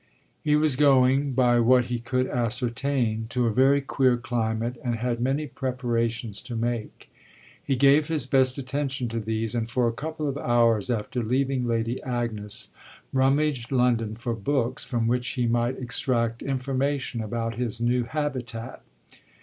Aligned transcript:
He 0.43 0.55
was 0.55 0.75
going, 0.75 1.33
by 1.33 1.59
what 1.59 1.85
he 1.85 1.99
could 1.99 2.25
ascertain, 2.25 3.27
to 3.29 3.45
a 3.45 3.53
very 3.53 3.81
queer 3.81 4.17
climate 4.17 4.79
and 4.83 4.95
had 4.95 5.19
many 5.21 5.45
preparations 5.45 6.41
to 6.41 6.55
make. 6.55 7.13
He 7.63 7.75
gave 7.75 8.07
his 8.07 8.25
best 8.25 8.57
attention 8.57 9.09
to 9.09 9.19
these, 9.19 9.53
and 9.53 9.69
for 9.69 9.87
a 9.87 9.93
couple 9.93 10.27
of 10.27 10.39
hours 10.39 10.89
after 10.89 11.21
leaving 11.21 11.67
Lady 11.67 12.01
Agnes 12.01 12.69
rummaged 13.13 13.71
London 13.71 14.15
for 14.15 14.33
books 14.33 14.83
from 14.83 15.05
which 15.05 15.27
he 15.37 15.45
might 15.45 15.77
extract 15.77 16.41
information 16.41 17.21
about 17.21 17.53
his 17.53 17.79
new 17.79 18.03
habitat. 18.05 18.81